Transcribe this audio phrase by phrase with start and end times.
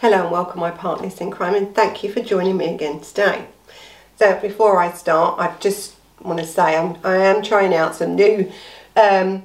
[0.00, 3.44] Hello and welcome my partners in crime and thank you for joining me again today.
[4.16, 8.14] So before I start I just want to say I'm, I am trying out some
[8.14, 8.50] new
[8.96, 9.42] um,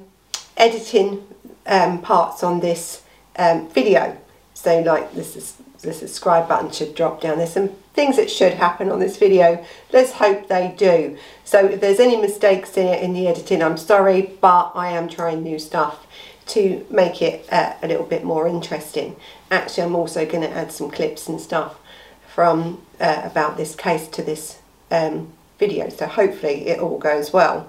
[0.56, 1.28] editing
[1.66, 3.02] um, parts on this
[3.38, 4.16] um, video.
[4.54, 7.36] So like this is the subscribe button should drop down.
[7.36, 9.62] There's some things that should happen on this video.
[9.92, 11.18] Let's hope they do.
[11.44, 15.10] So if there's any mistakes in it in the editing, I'm sorry, but I am
[15.10, 16.06] trying new stuff
[16.46, 19.16] to make it uh, a little bit more interesting.
[19.50, 21.78] Actually, I'm also going to add some clips and stuff
[22.26, 24.60] from uh, about this case to this
[24.90, 25.88] um, video.
[25.88, 27.68] So hopefully it all goes well.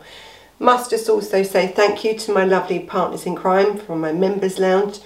[0.60, 4.60] Must just also say thank you to my lovely partners in crime from my members
[4.60, 5.00] lounge.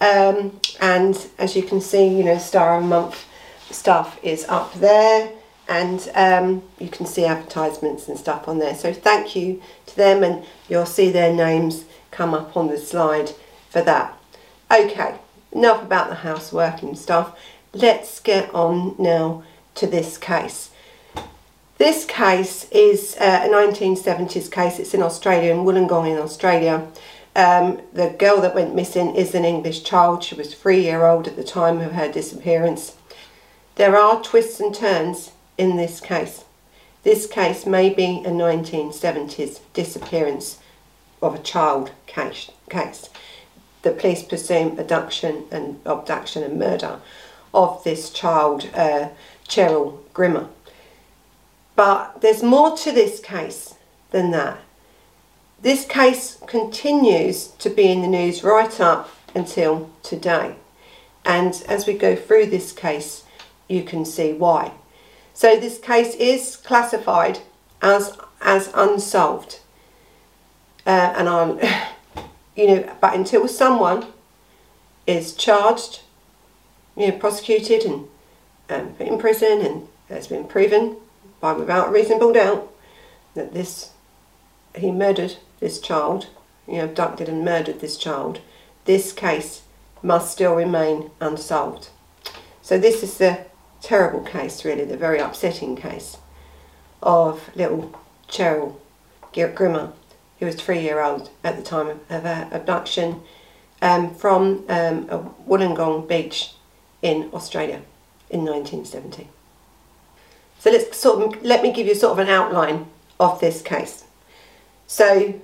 [0.00, 3.24] Um, and as you can see, you know, Star of Month
[3.70, 5.32] stuff is up there
[5.68, 8.74] and um, you can see advertisements and stuff on there.
[8.74, 13.32] So thank you to them and you'll see their names come up on the slide
[13.70, 14.16] for that.
[14.70, 15.16] Okay,
[15.52, 17.38] enough about the housework and stuff.
[17.72, 19.42] Let's get on now
[19.74, 20.70] to this case.
[21.78, 24.78] This case is a 1970s case.
[24.78, 26.86] It's in Australia, in Wollongong in Australia.
[27.34, 30.24] Um, the girl that went missing is an English child.
[30.24, 32.96] She was three year old at the time of her disappearance.
[33.74, 36.44] There are twists and turns in this case.
[37.02, 40.58] This case may be a 1970s disappearance
[41.22, 42.50] of a child case.
[42.68, 43.08] case.
[43.82, 47.00] The police presume abduction and abduction and murder
[47.54, 49.08] of this child, uh,
[49.48, 50.48] Cheryl Grimmer.
[51.76, 53.74] But there's more to this case
[54.10, 54.58] than that.
[55.62, 60.56] This case continues to be in the news right up until today.
[61.24, 63.24] And as we go through this case,
[63.68, 64.72] you can see why.
[65.36, 67.40] So this case is classified
[67.82, 69.60] as as unsolved.
[70.86, 71.58] Uh, and I'm,
[72.56, 74.06] you know, but until someone
[75.06, 76.00] is charged,
[76.96, 78.08] you know, prosecuted and
[78.70, 80.96] um, put in prison and has been proven
[81.38, 82.72] by without reasonable doubt
[83.34, 83.90] that this
[84.74, 86.28] he murdered this child,
[86.66, 88.40] he abducted and murdered this child,
[88.86, 89.64] this case
[90.02, 91.90] must still remain unsolved.
[92.62, 93.44] So this is the
[93.86, 96.16] terrible case, really, the very upsetting case
[97.00, 97.94] of little
[98.28, 98.74] Cheryl
[99.32, 99.92] Grimmer,
[100.40, 103.20] who was three year old at the time of her abduction
[103.80, 106.54] um, from um, a Wollongong beach
[107.00, 107.82] in Australia
[108.28, 109.28] in 1970.
[110.58, 112.86] So let's sort of let me give you sort of an outline
[113.20, 114.02] of this case.
[114.88, 115.40] So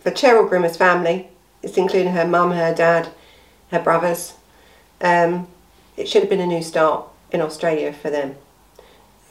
[0.00, 1.28] for Cheryl Grimmer's family,
[1.62, 3.10] it's including her mum, her dad,
[3.70, 4.32] her brothers,
[5.02, 5.46] um,
[5.98, 8.36] it should have been a new start in Australia for them.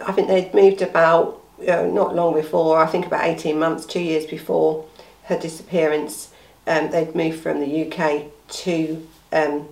[0.05, 3.85] I think they'd moved about, you know, not long before, I think about 18 months,
[3.85, 4.85] two years before
[5.25, 6.29] her disappearance,
[6.67, 9.69] um, they'd moved from the UK to um,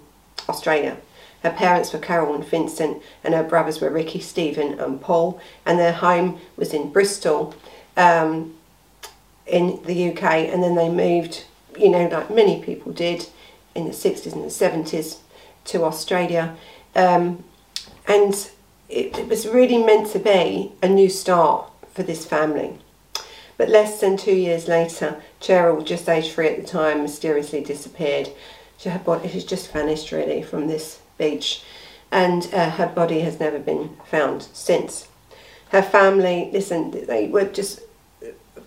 [0.48, 0.98] Australia.
[1.44, 5.80] Her parents were Carol and Vincent, and her brothers were Ricky, Stephen, and Paul, and
[5.80, 7.56] their home was in Bristol
[7.96, 8.56] um,
[9.48, 11.46] in the UK, and then they moved,
[11.78, 13.28] you know, like many people did
[13.74, 15.20] in the 60s and the 70s
[15.66, 16.56] to Australia.
[16.96, 17.44] Um,
[18.10, 18.50] and
[18.90, 22.78] it, it was really meant to be a new start for this family.
[23.56, 28.30] But less than two years later, Cheryl, just aged three at the time, mysteriously disappeared.
[28.78, 31.64] She, body has just vanished really from this beach,
[32.12, 35.08] and uh, her body has never been found since.
[35.70, 37.82] Her family, listen, they were just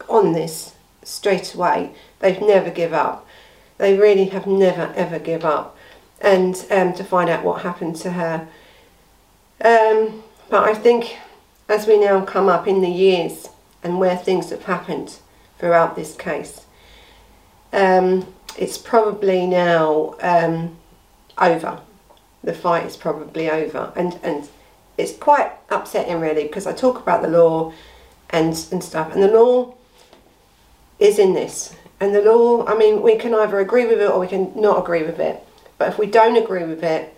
[0.09, 1.93] on this straight away.
[2.21, 3.27] They've never give up.
[3.79, 5.77] They really have never ever give up.
[6.21, 8.47] And um, to find out what happened to her
[9.63, 11.17] um, but I think
[11.69, 13.49] as we now come up in the years
[13.83, 15.19] and where things have happened
[15.59, 16.67] throughout this case,
[17.73, 20.77] um, it's probably now um,
[21.39, 21.81] over.
[22.45, 23.93] The fight is probably over.
[23.97, 24.49] And, and
[24.99, 27.73] it's quite upsetting really because I talk about the law
[28.31, 29.75] and, and stuff and the law
[30.99, 31.75] is in this.
[32.01, 34.79] And the law, I mean, we can either agree with it or we can not
[34.79, 35.43] agree with it.
[35.79, 37.17] But if we don't agree with it,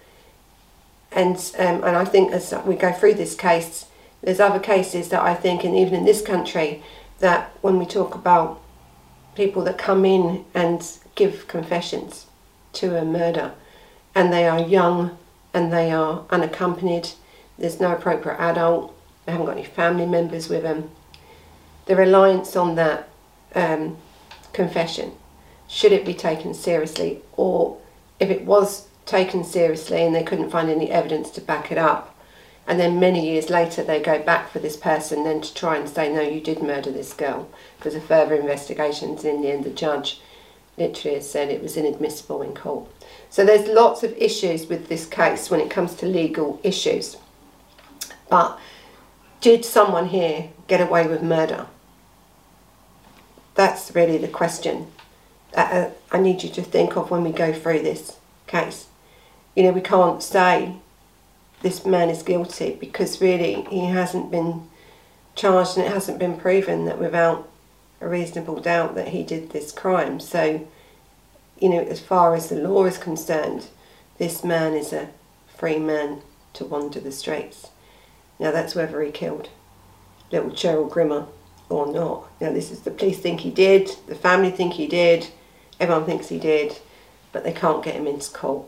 [1.15, 3.87] and um, and I think as we go through this case,
[4.21, 6.83] there's other cases that I think, and even in this country,
[7.21, 8.61] that when we talk about
[9.35, 12.27] people that come in and give confessions
[12.75, 13.55] to a murder,
[14.15, 15.17] and they are young
[15.53, 17.11] and they are unaccompanied,
[17.57, 18.93] there's no appropriate adult,
[19.25, 20.91] they haven't got any family members with them.
[21.87, 23.09] The reliance on that
[23.55, 23.99] um,
[24.53, 25.13] confession,
[25.69, 27.79] should it be taken seriously, or
[28.19, 32.11] if it was taken seriously and they couldn't find any evidence to back it up.
[32.67, 35.89] And then many years later, they go back for this person then to try and
[35.89, 39.25] say, no, you did murder this girl because of further investigations.
[39.25, 40.21] In the end, the judge
[40.79, 42.89] literally has said it was inadmissible in court.
[43.29, 47.17] So there's lots of issues with this case when it comes to legal issues.
[48.31, 48.59] But
[49.41, 51.67] did someone here get away with murder?
[53.55, 54.91] That's really the question
[55.53, 58.17] that uh, I need you to think of when we go through this
[58.47, 58.89] case.
[59.55, 60.77] You know, we can't say
[61.63, 64.69] this man is guilty because really he hasn't been
[65.37, 67.49] charged and it hasn't been proven that without
[68.01, 70.19] a reasonable doubt that he did this crime.
[70.21, 70.67] So,
[71.59, 73.69] you know, as far as the law is concerned,
[74.19, 75.09] this man is a
[75.47, 76.23] free man
[76.55, 77.69] to wander the streets.
[78.41, 79.49] Now that's whether he killed
[80.33, 81.27] little Cheryl Grimmer
[81.69, 82.27] or not.
[82.41, 85.29] Now this is the police think he did, the family think he did,
[85.79, 86.79] everyone thinks he did,
[87.33, 88.67] but they can't get him into court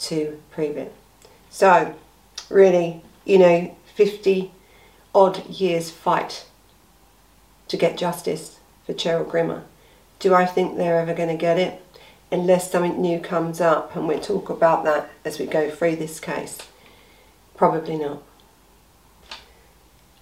[0.00, 0.94] to prove it.
[1.50, 1.94] So
[2.48, 4.52] really, you know, 50
[5.14, 6.46] odd years fight
[7.68, 9.64] to get justice for Cheryl Grimmer.
[10.18, 11.84] Do I think they're ever going to get it?
[12.30, 16.20] Unless something new comes up, and we'll talk about that as we go through this
[16.20, 16.58] case.
[17.56, 18.22] Probably not.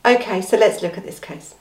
[0.05, 1.57] Okay, so let's look at this case.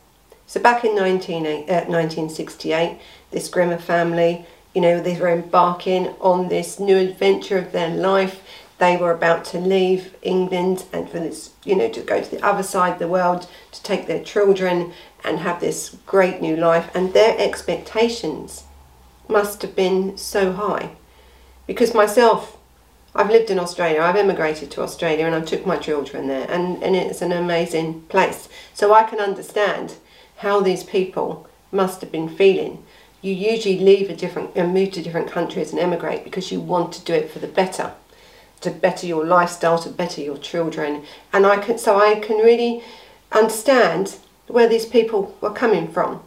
[0.45, 2.99] So back in 19, uh, 1968,
[3.31, 4.45] this Grimmer family,
[4.75, 8.43] you know, they were embarking on this new adventure of their life.
[8.77, 12.45] They were about to leave England and for this, you know, to go to the
[12.45, 14.91] other side of the world to take their children
[15.23, 16.93] and have this great new life.
[16.93, 18.65] And their expectations
[19.29, 20.91] must have been so high.
[21.67, 22.57] Because myself,
[23.15, 26.83] I've lived in Australia, I've emigrated to Australia and I took my children there and,
[26.83, 28.49] and it's an amazing place.
[28.73, 29.95] So I can understand
[30.39, 32.83] how these people must have been feeling.
[33.25, 36.93] You usually leave a different and move to different countries and emigrate because you want
[36.93, 37.93] to do it for the better,
[38.61, 41.01] to better your lifestyle, to better your children.
[41.33, 42.83] And I can so I can really
[43.31, 46.21] understand where these people were coming from.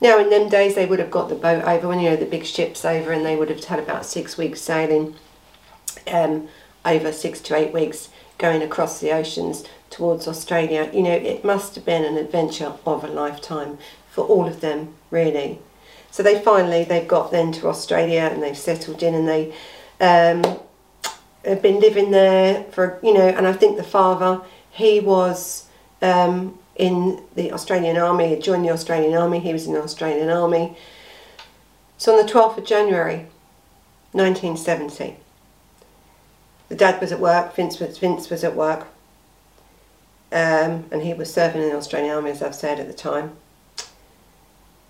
[0.00, 2.24] Now in them days they would have got the boat over when you know the
[2.24, 5.14] big ships over and they would have had about six weeks sailing
[6.10, 6.48] um,
[6.86, 8.08] over six to eight weeks
[8.38, 10.90] going across the oceans towards Australia.
[10.94, 13.76] You know, it must have been an adventure of a lifetime
[14.08, 15.60] for all of them, really.
[16.10, 19.54] So they finally, they've got then to Australia and they've settled in and they
[20.00, 20.60] um,
[21.44, 25.68] have been living there for, you know, and I think the father, he was
[26.02, 30.28] um, in the Australian Army, he joined the Australian Army, he was in the Australian
[30.28, 30.76] Army.
[31.96, 33.26] So on the 12th of January
[34.12, 35.16] 1970,
[36.68, 38.86] the dad was at work, Vince was, Vince was at work,
[40.30, 43.36] um, and he was serving in the Australian Army, as I've said at the time.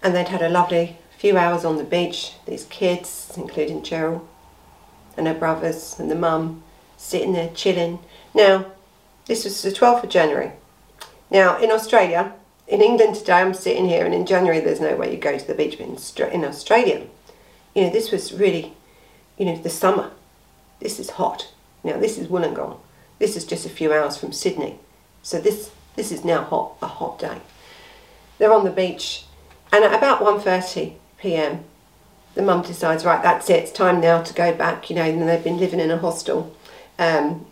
[0.03, 4.27] And they'd had a lovely few hours on the beach, these kids, including Cheryl
[5.17, 6.63] and her brothers and the mum,
[6.97, 7.99] sitting there chilling.
[8.35, 8.67] Now,
[9.27, 10.53] this was the 12th of January.
[11.31, 12.33] Now, in Australia,
[12.67, 15.47] in England today, I'm sitting here, and in January, there's no way you go to
[15.47, 17.07] the beach, but in Australia,
[17.75, 18.75] you know, this was really,
[19.39, 20.11] you know, the summer.
[20.81, 21.53] This is hot.
[21.85, 22.79] Now this is Wollongong.
[23.19, 24.79] This is just a few hours from Sydney.
[25.23, 27.39] So this, this is now hot, a hot day.
[28.39, 29.25] They're on the beach
[29.73, 31.65] and at about 1.30 p.m.
[32.35, 35.29] the mum decides, right, that's it, it's time now to go back, you know, and
[35.29, 36.55] they've been living in a hostel
[36.99, 37.47] um,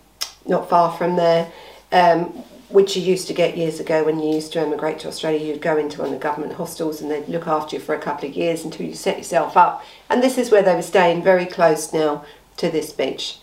[0.47, 1.51] not far from there,
[1.93, 2.25] um,
[2.69, 5.45] which you used to get years ago when you used to emigrate to Australia.
[5.45, 8.01] You'd go into one of the government hostels and they'd look after you for a
[8.01, 9.85] couple of years until you set yourself up.
[10.09, 12.25] And this is where they were staying very close now
[12.59, 13.39] to this beach.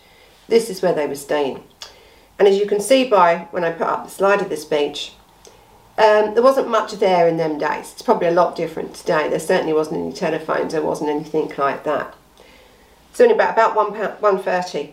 [0.48, 1.62] This is where they were staying.
[2.38, 5.12] And as you can see by when I put up the slide of this beach,
[5.98, 7.92] um, there wasn't much there in them days.
[7.92, 9.28] It's probably a lot different today.
[9.28, 12.14] There certainly wasn't any telephones, there wasn't anything like that.
[13.12, 14.92] So in about, about 1.30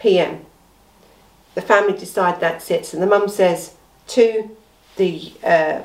[0.00, 0.44] p.m.,
[1.54, 2.92] the family decide that's it.
[2.92, 3.76] And the mum says
[4.08, 4.56] to
[4.96, 5.82] the uh,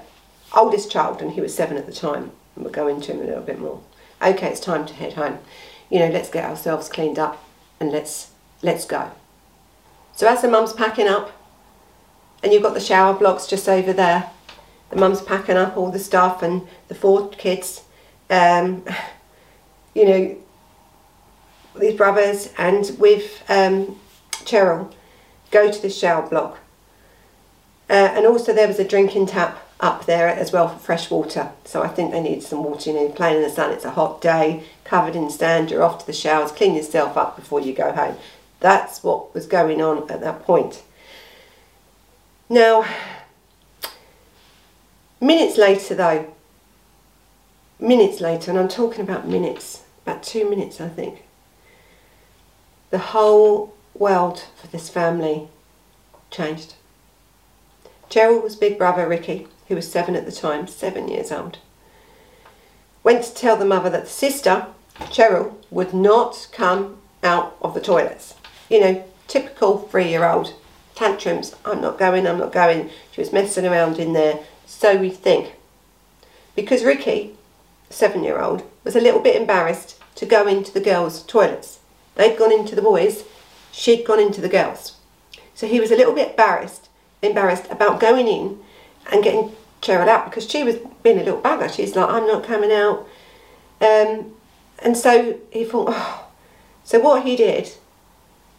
[0.55, 3.25] oldest child, and he was seven at the time, and we'll go into him a
[3.25, 3.81] little bit more.
[4.19, 5.37] Okay, it's time to head home.
[5.91, 7.43] You know, let's get ourselves cleaned up
[7.79, 8.31] and let's
[8.63, 9.11] let's go.
[10.15, 11.31] So as the mum's packing up,
[12.41, 14.31] and you've got the shower blocks just over there,
[14.95, 17.83] the mum's packing up all the stuff and the four kids,
[18.29, 18.85] um,
[19.93, 20.37] you know,
[21.77, 23.99] these brothers and with um,
[24.31, 24.93] Cheryl
[25.51, 26.59] go to the shower block.
[27.89, 31.51] Uh, and also there was a drinking tap up there as well for fresh water.
[31.65, 33.91] So I think they need some water, you know, playing in the sun, it's a
[33.91, 37.73] hot day, covered in sand, you're off to the showers, clean yourself up before you
[37.73, 38.15] go home.
[38.61, 40.83] That's what was going on at that point.
[42.47, 42.85] Now,
[45.25, 46.33] minutes later though,
[47.79, 51.23] minutes later, and I'm talking about minutes, about two minutes I think,
[52.91, 55.47] the whole world for this family
[56.29, 56.75] changed.
[58.09, 61.57] Cheryl's big brother Ricky, who was seven at the time, seven years old,
[63.03, 64.67] went to tell the mother that the sister
[64.99, 68.35] Cheryl would not come out of the toilets.
[68.69, 70.53] You know, typical three year old
[70.93, 71.55] tantrums.
[71.65, 72.89] I'm not going, I'm not going.
[73.11, 74.39] She was messing around in there.
[74.65, 75.53] So we think.
[76.55, 77.35] Because Ricky,
[77.89, 81.79] seven year old, was a little bit embarrassed to go into the girls' toilets.
[82.15, 83.25] They'd gone into the boys,
[83.71, 84.97] she'd gone into the girls.
[85.53, 86.89] So he was a little bit embarrassed,
[87.21, 88.59] embarrassed about going in
[89.11, 91.73] and getting Cheryl out because she was being a little bugger.
[91.73, 93.07] She's like, I'm not coming out.
[93.81, 94.33] Um,
[94.79, 96.27] and so he thought, oh.
[96.83, 97.73] So what he did,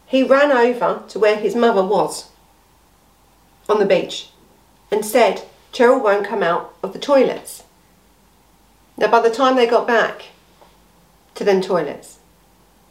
[0.05, 2.29] he ran over to where his mother was
[3.69, 4.29] on the beach
[4.91, 5.43] and said,
[5.77, 7.63] Cheryl won't come out of the toilets.
[8.97, 10.29] Now, by the time they got back
[11.35, 12.17] to them toilets,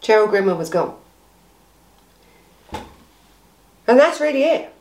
[0.00, 0.94] Cheryl Grimmer was gone.
[2.72, 4.72] And that's really it.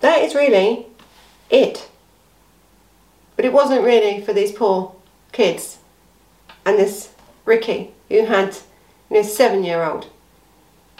[0.00, 0.86] That is really
[1.50, 1.88] it.
[3.36, 4.96] But it wasn't really for these poor
[5.30, 5.78] kids
[6.66, 7.12] and this
[7.44, 8.56] Ricky who had
[9.08, 10.08] you know, seven year old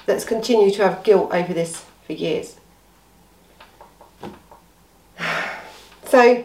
[0.07, 2.60] that's continued to have guilt over this for years.
[6.11, 6.45] So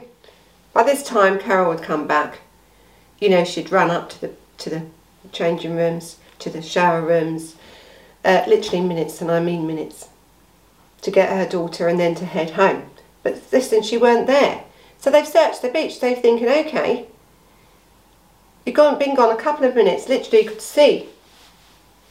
[0.73, 2.37] by this time Carol would come back.
[3.19, 4.83] You know, she'd run up to the to the
[5.31, 7.55] changing rooms, to the shower rooms,
[8.23, 10.09] uh, literally minutes, and I mean minutes,
[11.01, 12.83] to get her daughter and then to head home.
[13.23, 14.63] But listen, she weren't there.
[14.99, 15.99] So they've searched the beach.
[15.99, 17.07] They're thinking, okay,
[18.65, 20.07] you've gone, been gone a couple of minutes.
[20.07, 21.09] Literally, you could see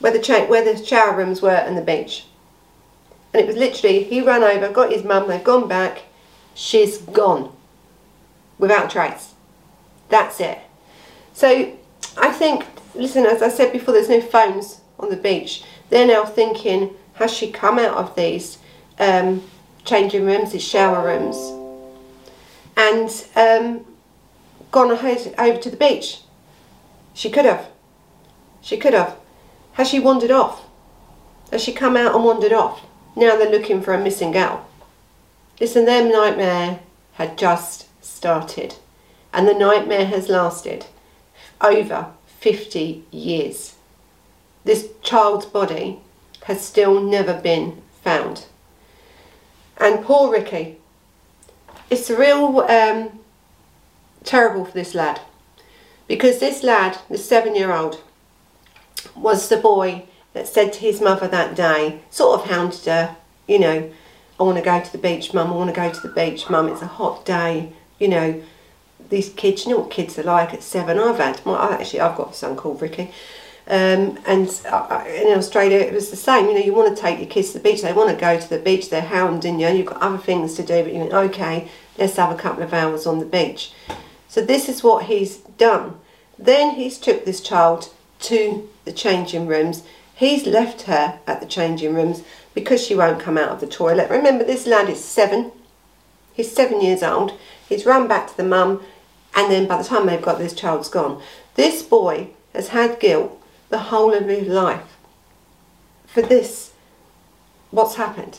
[0.01, 2.27] where the, where the shower rooms were and the beach.
[3.33, 6.03] And it was literally, he ran over, got his mum, they've gone back,
[6.55, 7.55] she's gone.
[8.59, 9.35] Without trace.
[10.09, 10.59] That's it.
[11.33, 11.77] So
[12.17, 15.65] I think, listen, as I said before, there's no phones on the beach.
[15.91, 18.59] They're now thinking, has she come out of these
[18.99, 19.43] um,
[19.85, 21.37] changing rooms, these shower rooms,
[22.77, 23.85] and um,
[24.71, 26.21] gone over to the beach?
[27.13, 27.69] She could have.
[28.61, 29.17] She could have.
[29.73, 30.63] Has she wandered off?
[31.51, 32.81] Has she come out and wandered off?
[33.17, 34.37] Now they're looking for a missing
[35.59, 35.67] gal.
[35.67, 36.81] Listen, their nightmare
[37.15, 38.77] had just started,
[39.33, 40.87] and the nightmare has lasted
[41.61, 43.75] over 50 years.
[44.65, 45.99] This child's body
[46.45, 48.47] has still never been found.
[49.79, 50.77] And poor Ricky,
[51.91, 53.19] it's real um,
[54.25, 55.21] terrible for this lad
[56.07, 58.03] because this lad, the seven year old,
[59.17, 63.59] was the boy that said to his mother that day, sort of hounded her, you
[63.59, 63.91] know,
[64.39, 66.51] I want to go to the beach, mum, I want to go to the beach,
[66.51, 68.43] mum, it's a hot day, you know,
[69.09, 70.99] these kids, you know what kids are like at seven.
[70.99, 73.13] I've had, well, actually, I've got a son called Ricky.
[73.67, 74.49] Um, and
[75.09, 76.47] in Australia, it was the same.
[76.47, 77.83] You know, you want to take your kids to the beach.
[77.83, 78.91] They want to go to the beach.
[78.91, 79.69] They're hounding you.
[79.69, 82.75] You've got other things to do, but you think, okay, let's have a couple of
[82.75, 83.73] hours on the beach.
[84.29, 85.99] So this is what he's done.
[86.39, 89.83] Then he's took this child to the changing rooms.
[90.15, 92.23] He's left her at the changing rooms
[92.55, 94.11] because she won't come out of the toilet.
[94.11, 95.53] Remember, this lad is seven.
[96.33, 97.39] He's seven years old.
[97.69, 98.83] He's run back to the mum,
[99.35, 101.21] and then by the time they've got this child's gone.
[101.55, 104.97] This boy has had guilt the whole of his life
[106.07, 106.73] for this,
[107.73, 108.39] what's happened.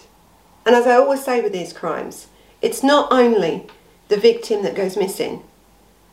[0.66, 2.28] And as I always say with these crimes,
[2.62, 3.68] it's not only
[4.08, 5.44] the victim that goes missing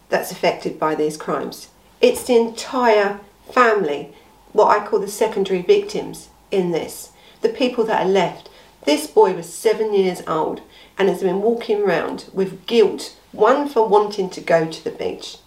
[0.08, 1.68] that's affected by these crimes,
[2.00, 3.20] it's the entire
[3.52, 4.12] family,
[4.52, 7.11] what I call the secondary victims in this,
[7.42, 8.48] the people that are left.
[8.84, 10.62] This boy was seven years old
[10.98, 15.38] and has been walking around with guilt, one for wanting to go to the beach,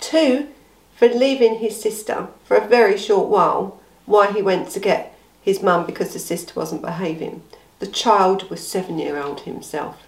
[0.00, 0.48] two
[0.96, 5.62] for leaving his sister for a very short while while he went to get his
[5.62, 7.42] mum because the sister wasn't behaving.
[7.78, 10.06] The child was seven year old himself.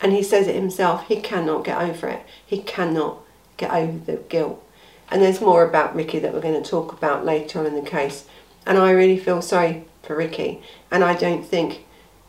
[0.00, 2.24] And he says it himself, he cannot get over it.
[2.44, 3.18] He cannot
[3.56, 4.64] get over the guilt.
[5.10, 7.88] And there's more about Ricky that we're going to talk about later on in the
[7.88, 8.26] case.
[8.66, 10.62] And I really feel sorry for Ricky.
[10.90, 11.84] And I don't think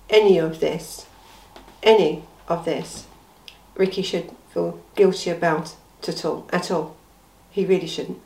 [0.09, 1.07] any of this,
[1.81, 3.07] any of this,
[3.75, 5.75] Ricky should feel guilty about
[6.07, 6.47] at all.
[6.51, 6.95] At all.
[7.51, 8.19] He really shouldn't.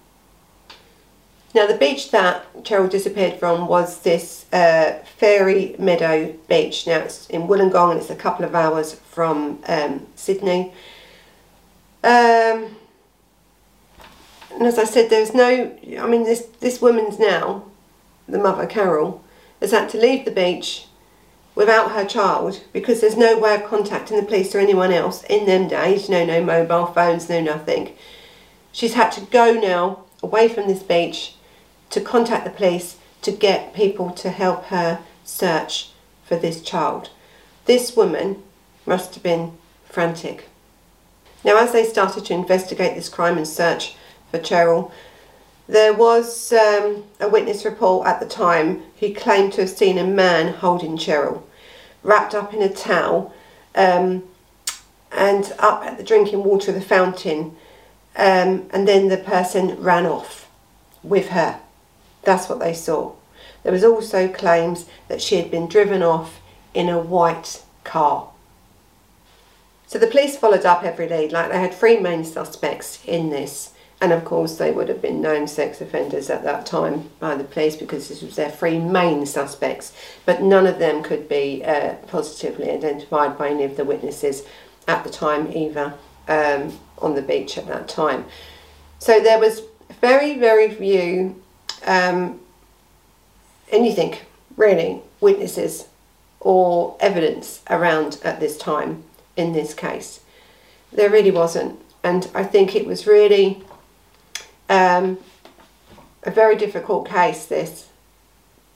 [1.54, 6.86] Now, the beach that Cheryl disappeared from was this uh, Fairy Meadow Beach.
[6.86, 10.74] Now, it's in Wollongong and it's a couple of hours from um, Sydney.
[12.04, 12.76] Um,
[14.54, 17.64] and as I said, there's no, I mean, this, this woman's now,
[18.28, 19.24] the mother, Carol,
[19.60, 20.86] has had to leave the beach
[21.56, 25.46] without her child because there's no way of contacting the police or anyone else in
[25.46, 27.94] them days, no, no mobile phones, no nothing.
[28.72, 31.36] She's had to go now away from this beach
[31.90, 35.90] to contact the police to get people to help her search
[36.24, 37.10] for this child.
[37.66, 38.44] This woman
[38.86, 40.50] must have been frantic.
[41.44, 43.96] Now, as they started to investigate this crime and search
[44.32, 44.92] for Cheryl.
[45.68, 50.06] There was um, a witness report at the time who claimed to have seen a
[50.06, 51.44] man holding Cheryl,
[52.04, 53.34] wrapped up in a towel,
[53.76, 54.24] um,
[55.12, 57.56] and up at the drinking water of the fountain,
[58.16, 60.50] um, and then the person ran off
[61.04, 61.60] with her.
[62.24, 63.14] That's what they saw.
[63.64, 66.40] There was also claims that she had been driven off
[66.74, 68.30] in a white car.
[69.88, 73.74] So the police followed up every lead, like they had three main suspects in this.
[74.00, 77.44] And of course, they would have been known sex offenders at that time by the
[77.44, 79.92] police because this was their three main suspects.
[80.26, 84.44] But none of them could be uh, positively identified by any of the witnesses
[84.88, 85.96] at the time, either
[86.28, 88.26] um, on the beach at that time.
[89.00, 89.64] So there was
[90.00, 91.42] very, very few
[91.86, 92.40] um,
[93.72, 94.16] anything
[94.56, 95.88] really, witnesses
[96.40, 99.04] or evidence around at this time
[99.36, 100.22] in this case.
[100.92, 101.80] There really wasn't.
[102.04, 103.64] And I think it was really
[104.70, 105.18] um,
[106.24, 107.90] a very difficult case, this,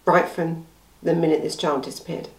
[0.06, 0.66] right from
[1.04, 2.30] the minute this child disappeared.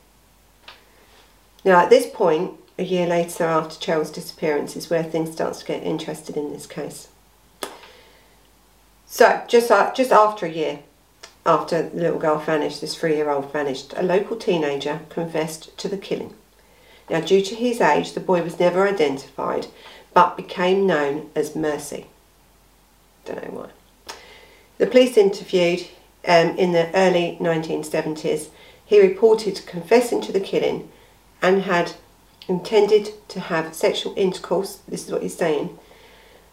[1.65, 5.65] Now, at this point, a year later after Cheryl's disappearance, is where things start to
[5.65, 7.09] get interested in this case.
[9.07, 10.81] So, just, uh, just after a year,
[11.45, 15.89] after the little girl vanished, this three year old vanished, a local teenager confessed to
[15.89, 16.35] the killing.
[17.11, 19.67] Now, due to his age, the boy was never identified
[20.15, 22.07] but became known as Mercury.
[23.25, 24.15] Don't know why.
[24.79, 25.87] The police interviewed
[26.27, 28.49] um, in the early 1970s.
[28.85, 30.91] He reported confessing to the killing
[31.41, 31.93] and had
[32.49, 35.79] intended to have sexual intercourse, this is what he's saying,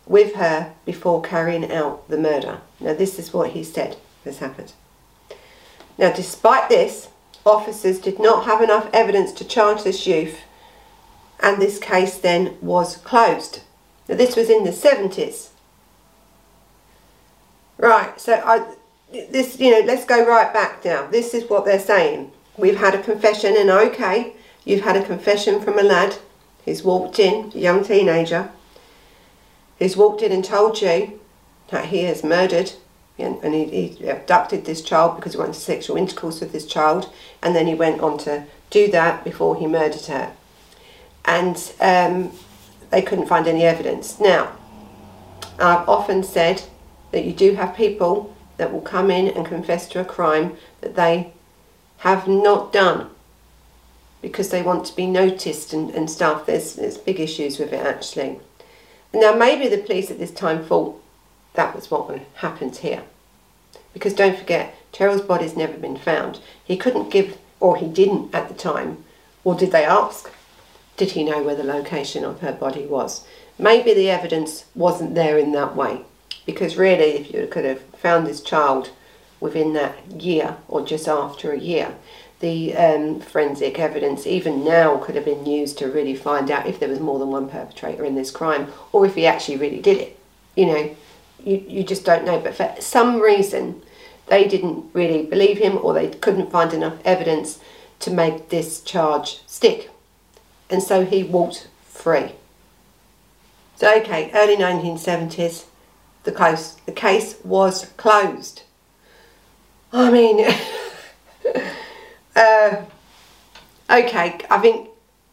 [0.06, 2.62] with her before carrying out the murder.
[2.80, 4.74] Now, this is what he said has happened.
[5.98, 7.10] Now, despite this,
[7.46, 10.40] officers did not have enough evidence to charge this youth,
[11.40, 13.62] and this case then was closed.
[14.08, 15.50] Now, this was in the 70s.
[17.80, 18.76] Right, so I,
[19.10, 21.08] this, you know, let's go right back now.
[21.08, 22.30] This is what they're saying.
[22.58, 24.34] We've had a confession, and okay,
[24.66, 26.18] you've had a confession from a lad
[26.66, 28.52] who's walked in, a young teenager,
[29.78, 31.22] who's walked in and told you
[31.70, 32.74] that he has murdered
[33.18, 37.12] and he, he abducted this child because he wanted sexual intercourse with this child,
[37.42, 40.34] and then he went on to do that before he murdered her.
[41.26, 42.32] And um,
[42.92, 44.20] they couldn't find any evidence.
[44.20, 44.54] Now,
[45.60, 46.64] I've often said
[47.12, 50.96] that you do have people that will come in and confess to a crime that
[50.96, 51.34] they
[52.00, 53.10] have not done
[54.22, 56.46] because they want to be noticed and, and stuff.
[56.46, 58.40] There's, there's big issues with it actually.
[59.14, 61.02] Now, maybe the police at this time thought
[61.54, 63.04] that was what happened here.
[63.94, 66.40] Because don't forget, Cheryl's body's never been found.
[66.64, 69.04] He couldn't give, or he didn't at the time,
[69.44, 70.32] or did they ask?
[70.96, 73.26] Did he know where the location of her body was?
[73.58, 76.04] Maybe the evidence wasn't there in that way.
[76.52, 78.92] Because really, if you could have found this child
[79.40, 81.96] within that year or just after a year,
[82.40, 86.80] the um, forensic evidence, even now, could have been used to really find out if
[86.80, 89.98] there was more than one perpetrator in this crime or if he actually really did
[89.98, 90.20] it.
[90.56, 90.96] You know,
[91.44, 92.40] you, you just don't know.
[92.40, 93.82] But for some reason,
[94.28, 97.60] they didn't really believe him or they couldn't find enough evidence
[98.00, 99.90] to make this charge stick.
[100.70, 102.34] And so he walked free.
[103.76, 105.66] So, okay, early 1970s,
[106.24, 108.64] the case, the case was closed.
[109.92, 110.46] I mean,
[112.36, 112.84] uh,
[113.90, 114.90] okay, I think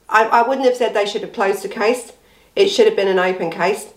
[0.09, 2.13] I, I wouldn't have said they should have closed the case.
[2.55, 3.93] It should have been an open case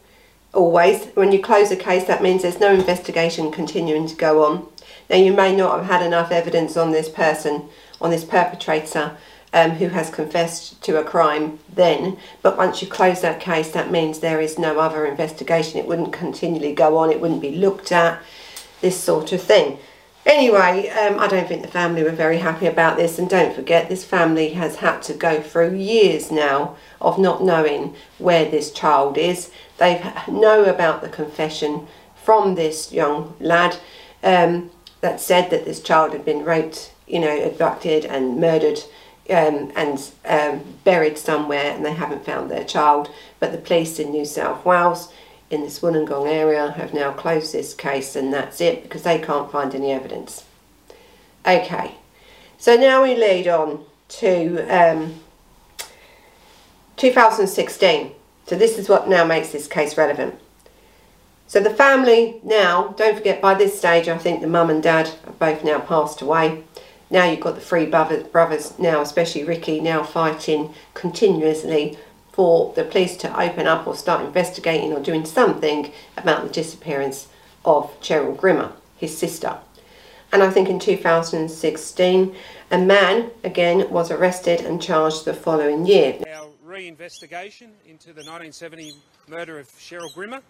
[0.54, 1.06] always.
[1.16, 4.68] When you close a case, that means there's no investigation continuing to go on.
[5.10, 9.18] Now, you may not have had enough evidence on this person, on this perpetrator,
[9.54, 13.92] um, who has confessed to a crime then, but once you close that case, that
[13.92, 15.80] means there is no other investigation.
[15.80, 18.22] It wouldn't continually go on, it wouldn't be looked at,
[18.82, 19.78] this sort of thing.
[20.26, 23.90] Anyway, um, I don't think the family were very happy about this, and don't forget,
[23.90, 29.18] this family has had to go through years now of not knowing where this child
[29.18, 29.50] is.
[29.78, 33.78] They know about the confession from this young lad
[34.22, 34.70] um,
[35.02, 38.84] that said that this child had been raped, you know, abducted and murdered
[39.30, 43.10] um, and um, buried somewhere, and they haven't found their child.
[43.40, 45.12] But the police in New South Wales
[45.50, 49.52] in this Wollongong area have now closed this case and that's it because they can't
[49.52, 50.46] find any evidence.
[51.46, 51.96] Okay,
[52.58, 55.16] so now we lead on to um,
[56.98, 58.12] 2016.
[58.46, 60.36] So this is what now makes this case relevant.
[61.48, 65.08] So the family now, don't forget by this stage I think the mum and dad
[65.26, 66.64] have both now passed away.
[67.10, 71.98] Now you've got the three brothers now, especially Ricky, now fighting continuously
[72.32, 77.28] for the police to open up or start investigating or doing something about the disappearance
[77.66, 79.58] of Cheryl Grimmer, his sister.
[80.32, 82.36] And I think in 2016,
[82.70, 86.20] a man again was arrested and charged the following year.
[86.32, 88.94] Our re-investigation into the 1970
[89.28, 90.42] murder of Cheryl Grimmer.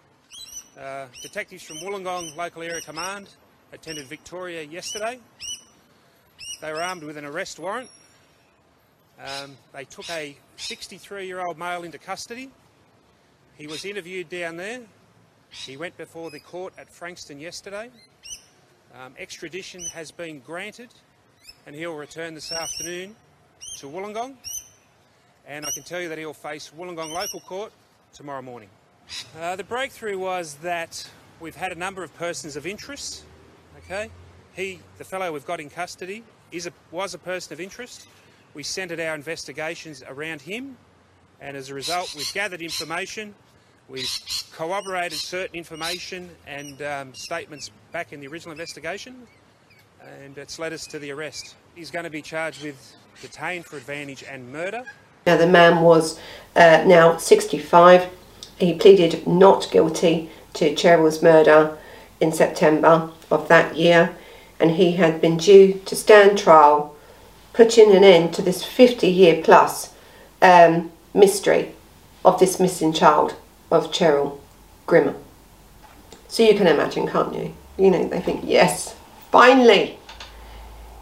[0.78, 3.28] Uh, detectives from Wollongong Local Area Command
[3.72, 5.18] attended Victoria yesterday.
[6.60, 7.88] They were armed with an arrest warrant.
[9.18, 12.50] Um, they took a 63 year old male into custody.
[13.56, 14.80] He was interviewed down there.
[15.50, 17.90] He went before the court at Frankston yesterday.
[18.94, 20.88] Um, extradition has been granted
[21.66, 23.16] and he'll return this afternoon
[23.78, 24.36] to Wollongong.
[25.46, 27.72] And I can tell you that he'll face Wollongong Local Court
[28.12, 28.68] tomorrow morning.
[29.38, 31.08] Uh, the breakthrough was that
[31.40, 33.24] we've had a number of persons of interest.
[33.78, 34.10] Okay,
[34.52, 38.06] he, the fellow we've got in custody, is a, was a person of interest.
[38.54, 40.76] We centred our investigations around him,
[41.40, 43.34] and as a result, we've gathered information,
[43.88, 44.10] we've
[44.52, 49.26] corroborated certain information and um, statements back in the original investigation,
[50.22, 51.54] and it's led us to the arrest.
[51.74, 54.82] He's going to be charged with detained for advantage and murder.
[55.26, 56.18] Now, the man was
[56.56, 58.08] uh, now 65.
[58.58, 61.76] He pleaded not guilty to Cheryl's murder
[62.20, 64.14] in September of that year,
[64.60, 66.94] and he had been due to stand trial,
[67.52, 69.94] putting an end to this 50 year plus
[70.42, 71.74] um, mystery
[72.24, 73.34] of this missing child
[73.70, 74.38] of Cheryl
[74.86, 75.14] Grimmer.
[76.28, 77.54] So you can imagine, can't you?
[77.76, 78.94] You know, they think, yes,
[79.30, 79.98] finally.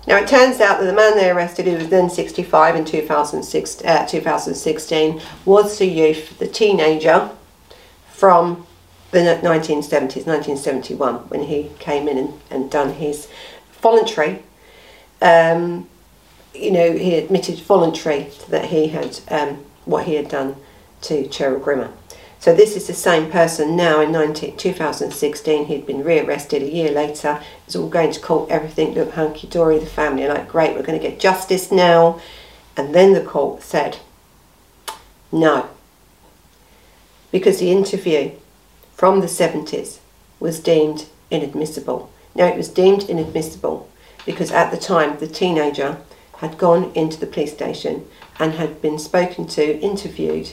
[0.07, 3.85] Now it turns out that the man they arrested, who was then 65 in 2006,
[3.85, 7.31] uh, 2016, was the youth, the teenager
[8.09, 8.67] from
[9.11, 13.29] the 1970s, 1971, when he came in and, and done his
[13.81, 14.43] voluntary,
[15.23, 15.89] um,
[16.55, 20.57] you know, he admitted voluntary that he had, um, what he had done
[21.03, 21.91] to Cheryl Grimmer.
[22.41, 25.67] So this is the same person now in 19, 2016.
[25.67, 27.43] He'd been rearrested a year later.
[27.67, 28.51] It's all going to court.
[28.51, 29.79] Everything looked hunky dory.
[29.79, 32.21] The family are like, great, we're going to get justice now.
[32.77, 33.99] And then the court said,
[35.33, 35.69] no,
[37.33, 38.33] because the interview
[38.99, 40.01] from the 70s
[40.41, 42.11] was deemed inadmissible.
[42.35, 43.89] Now, it was deemed inadmissible
[44.27, 45.99] because at the time the teenager
[46.39, 48.07] had gone into the police station
[48.41, 50.51] and had been spoken to, interviewed.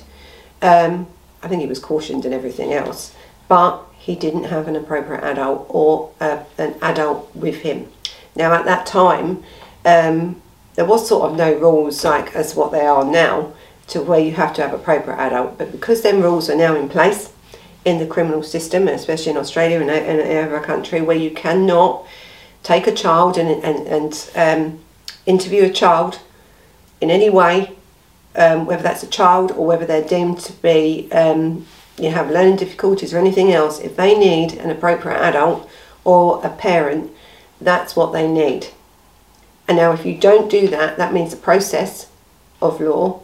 [0.62, 1.08] Um,
[1.42, 3.16] I think he was cautioned and everything else,
[3.48, 7.88] but he didn't have an appropriate adult or uh, an adult with him.
[8.36, 9.44] Now, at that time,
[9.86, 10.40] um,
[10.76, 13.54] there was sort of no rules like as what they are now
[13.88, 15.58] to where you have to have a proper adult.
[15.58, 17.32] But because them rules are now in place
[17.86, 22.06] in the criminal system, especially in Australia and in every country, where you cannot
[22.64, 24.80] take a child and, and, and um,
[25.26, 26.20] interview a child
[27.00, 27.72] in any way,
[28.36, 31.66] um, whether that's a child or whether they're deemed to be, um,
[31.98, 35.70] you have learning difficulties or anything else, if they need an appropriate adult
[36.04, 37.12] or a parent,
[37.62, 38.68] that's what they need.
[39.68, 42.10] And now, if you don't do that, that means the process
[42.62, 43.22] of law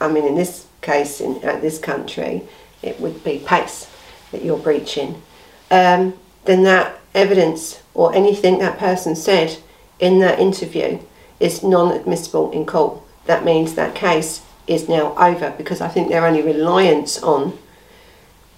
[0.00, 2.42] I mean, in this case, in this country,
[2.82, 3.90] it would be PACE
[4.36, 5.22] that you're breaching,
[5.70, 9.56] um, then that evidence or anything that person said
[9.98, 10.98] in that interview
[11.40, 13.00] is non-admissible in court.
[13.24, 17.58] That means that case is now over because I think their only reliance on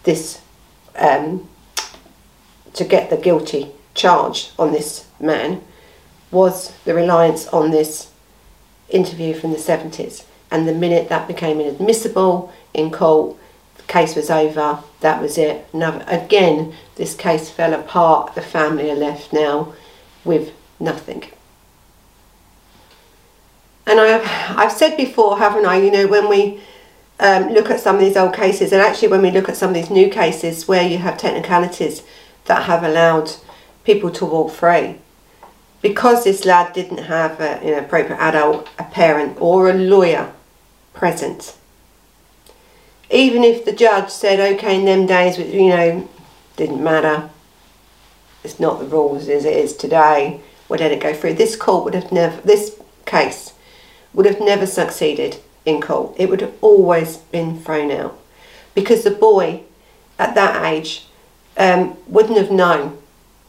[0.02, 0.40] this
[0.96, 1.48] um,
[2.74, 5.62] to get the guilty charge on this man
[6.30, 8.10] was the reliance on this
[8.88, 13.36] interview from the 70s and the minute that became inadmissible in court,
[13.88, 15.66] case was over, that was it.
[15.72, 19.74] Another, again, this case fell apart, the family are left now
[20.24, 21.24] with nothing.
[23.86, 26.60] And I've, I've said before, haven't I, you know, when we
[27.18, 29.70] um, look at some of these old cases, and actually when we look at some
[29.70, 32.02] of these new cases where you have technicalities
[32.44, 33.32] that have allowed
[33.84, 34.96] people to walk free,
[35.80, 40.32] because this lad didn't have a, you know, appropriate adult, a parent or a lawyer
[40.92, 41.56] present.
[43.10, 46.08] Even if the judge said, okay, in them days, you know,
[46.56, 47.30] didn't matter,
[48.44, 51.34] it's not the rules as it is today, would let it go through.
[51.34, 53.54] This court would have never, this case
[54.12, 56.14] would have never succeeded in court.
[56.18, 58.18] It would have always been thrown out
[58.74, 59.62] because the boy
[60.18, 61.06] at that age
[61.56, 62.98] um, wouldn't have known.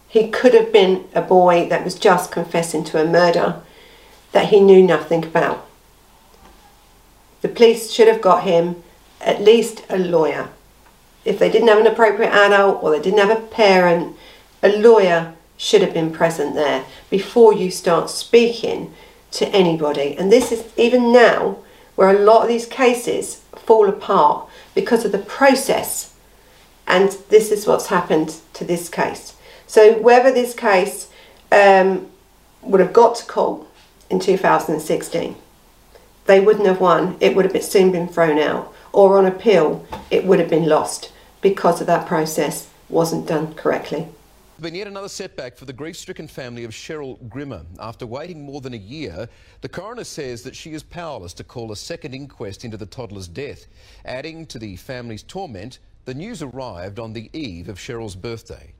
[0.08, 3.62] He could have been a boy that was just confessing to a murder
[4.32, 5.68] that he knew nothing about.
[7.42, 8.84] The police should have got him
[9.22, 10.50] at least a lawyer.
[11.26, 14.16] If they didn't have an appropriate adult or they didn't have a parent,
[14.64, 18.94] a lawyer should have been present there before you start speaking
[19.32, 20.16] to anybody.
[20.18, 21.58] And this is even now
[21.96, 26.16] where a lot of these cases fall apart because of the process.
[26.88, 29.36] And this is what's happened to this case.
[29.68, 31.10] So whether this case
[31.52, 32.10] um,
[32.62, 33.68] would have got to court
[34.10, 35.36] in 2016,
[36.26, 37.18] they wouldn't have won.
[37.20, 38.74] It would have soon been thrown out.
[39.00, 44.10] Or on appeal, it would have been lost because of that process wasn't done correctly.
[44.60, 47.66] Been yet another setback for the grief-stricken family of Cheryl Grimmer.
[47.80, 49.30] After waiting more than a year,
[49.62, 53.30] the coroner says that she is powerless to call a second inquest into the toddler's
[53.30, 53.68] death.
[54.04, 58.74] Adding to the family's torment, the news arrived on the eve of Cheryl's birthday.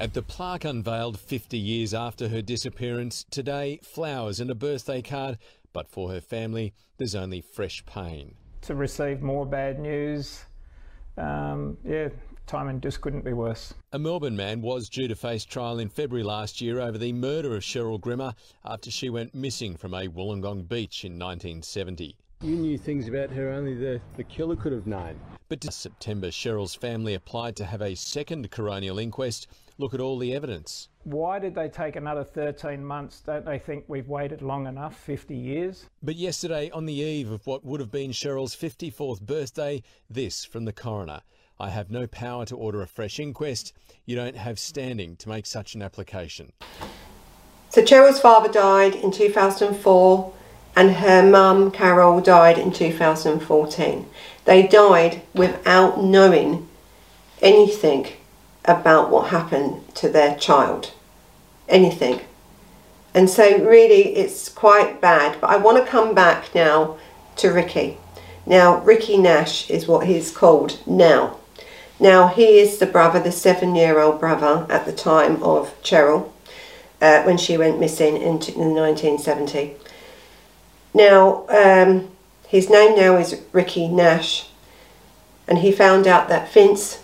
[0.00, 5.38] At the plaque unveiled 50 years after her disappearance, today flowers and a birthday card,
[5.72, 8.34] but for her family, there's only fresh pain.
[8.62, 10.44] To receive more bad news,
[11.16, 12.08] um, yeah,
[12.46, 13.74] timing just couldn't be worse.
[13.92, 17.56] A Melbourne man was due to face trial in February last year over the murder
[17.56, 22.16] of Cheryl Grimmer after she went missing from a Wollongong beach in 1970.
[22.42, 25.18] You knew things about her only the, the killer could have known.
[25.52, 30.16] But in September, Cheryl's family applied to have a second coronial inquest look at all
[30.16, 30.88] the evidence.
[31.04, 33.20] Why did they take another 13 months?
[33.20, 35.90] Don't they think we've waited long enough, 50 years?
[36.02, 40.64] But yesterday, on the eve of what would have been Cheryl's 54th birthday, this from
[40.64, 41.20] the coroner.
[41.60, 43.74] I have no power to order a fresh inquest.
[44.06, 46.54] You don't have standing to make such an application.
[47.68, 50.32] So Cheryl's father died in 2004
[50.74, 54.08] and her mum, Carol, died in 2014.
[54.44, 56.68] They died without knowing
[57.40, 58.08] anything
[58.64, 60.92] about what happened to their child.
[61.68, 62.20] Anything.
[63.14, 65.40] And so, really, it's quite bad.
[65.40, 66.96] But I want to come back now
[67.36, 67.98] to Ricky.
[68.46, 71.36] Now, Ricky Nash is what he's called now.
[72.00, 76.30] Now, he is the brother, the seven year old brother at the time of Cheryl
[77.00, 79.74] uh, when she went missing in, in 1970.
[80.94, 82.08] Now, um,
[82.52, 84.50] his name now is Ricky Nash,
[85.48, 87.02] and he found out that Vince,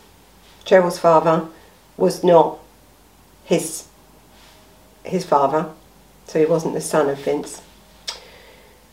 [0.66, 1.48] Cheryl's father,
[1.96, 2.58] was not
[3.46, 3.86] his
[5.04, 5.70] his father,
[6.26, 7.62] so he wasn't the son of Vince.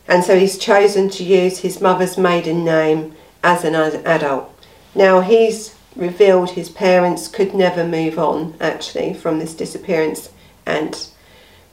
[0.08, 3.14] And so he's chosen to use his mother's maiden name
[3.44, 4.50] as an adult.
[4.94, 10.30] Now he's revealed his parents could never move on actually from this disappearance
[10.64, 11.06] and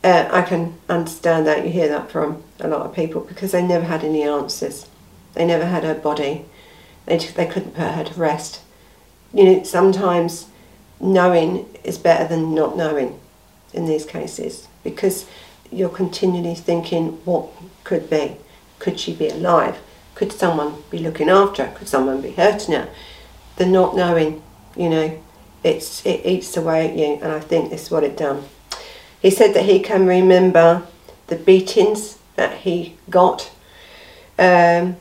[0.04, 3.66] uh, I can understand that you hear that from a lot of people because they
[3.66, 4.88] never had any answers.
[5.34, 6.46] They never had her body.
[7.06, 8.62] They, they couldn't put her to rest.
[9.34, 10.48] You know, sometimes
[11.00, 13.20] knowing is better than not knowing
[13.74, 15.26] in these cases because
[15.72, 17.50] you're continually thinking what
[17.84, 18.38] could be.
[18.80, 19.80] Could she be alive?
[20.16, 21.76] Could someone be looking after her?
[21.76, 22.90] Could someone be hurting her?
[23.56, 24.44] The not knowing,
[24.76, 25.20] you know,
[25.64, 28.44] it's it eats away at you and I think this is what it done.
[29.24, 30.84] He said that he can remember
[31.28, 33.50] the beatings that he got,
[34.38, 34.98] um,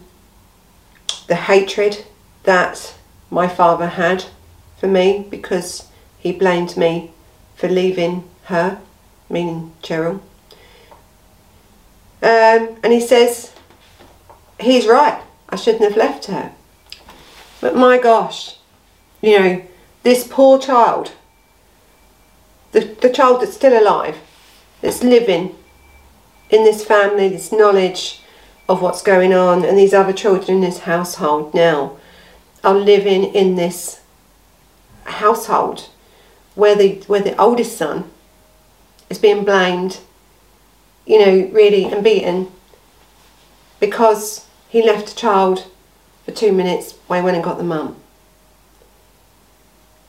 [1.27, 2.07] the hatred
[2.45, 2.95] that
[3.31, 4.25] my father had
[4.79, 5.89] for me because
[6.21, 7.11] he blamed me
[7.57, 8.81] for leaving her,
[9.29, 10.21] meaning Cheryl.
[12.23, 13.53] Um, and he says,
[14.61, 16.53] he's right, I shouldn't have left her.
[17.61, 18.57] But my gosh,
[19.21, 19.63] you know,
[20.05, 21.11] this poor child,
[22.73, 24.19] the, the child that's still alive,
[24.81, 25.55] that's living
[26.51, 28.21] in this family, this knowledge
[28.69, 31.97] of what's going on, and these other children in this household now
[32.65, 34.01] are living in this
[35.05, 35.89] household
[36.55, 38.11] where the where the oldest son
[39.11, 40.01] is being blamed,
[41.07, 42.51] you know, really and beaten
[43.81, 45.67] because he left a child
[46.25, 47.97] for two minutes while he went and got the mum.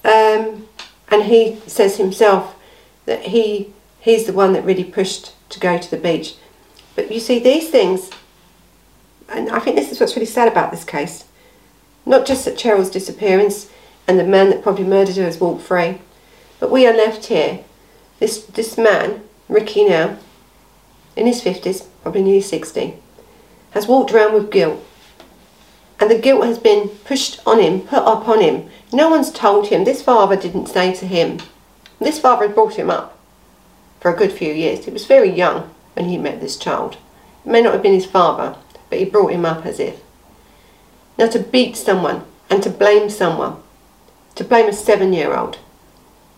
[0.06, 0.68] Um,
[1.14, 2.56] and he says himself
[3.06, 6.36] that he he's the one that really pushed to go to the beach.
[6.96, 8.10] But you see, these things,
[9.30, 11.26] and I think this is what's really sad about this case.
[12.06, 13.70] Not just that Cheryl's disappearance
[14.08, 16.02] and the man that probably murdered her has walked free,
[16.60, 17.64] but we are left here.
[18.20, 20.18] This, this man, Ricky now,
[21.16, 22.96] in his 50s, probably nearly 60,
[23.72, 24.84] has walked around with guilt.
[26.04, 28.70] And the guilt has been pushed on him, put upon him.
[28.92, 29.86] No one's told him.
[29.86, 31.40] This father didn't say to him.
[31.98, 33.18] This father had brought him up
[34.02, 34.84] for a good few years.
[34.84, 36.98] He was very young when he met this child.
[37.46, 38.58] It may not have been his father,
[38.90, 40.02] but he brought him up as if.
[41.18, 43.64] Now to beat someone and to blame someone,
[44.36, 45.58] to blame a seven-year-old,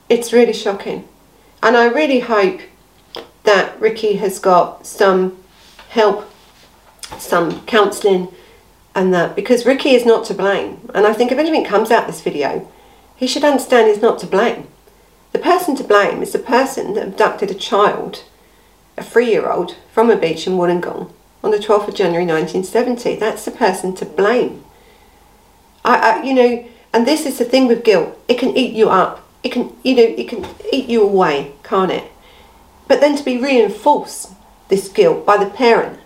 [0.10, 1.08] it's really shocking.
[1.64, 2.62] And I really hope
[3.46, 5.44] that Ricky has got some
[5.90, 6.30] help,
[7.18, 8.28] some counselling
[8.96, 10.90] and that because Ricky is not to blame.
[10.94, 12.68] And I think if anything comes out this video,
[13.16, 14.68] he should understand he's not to blame.
[15.34, 18.24] The person to blame is the person that abducted a child,
[18.98, 21.12] a three-year-old, from a beach in Wollongong
[21.44, 23.18] on the 12th of January 1970.
[23.18, 24.64] That's the person to blame.
[25.84, 28.18] I, I, you know, and this is the thing with guilt.
[28.28, 31.92] It can eat you up it can, you know, it can eat you away, can't
[31.92, 32.12] it?
[32.88, 34.32] But then to be reinforced,
[34.70, 36.00] this guilt, by the parent,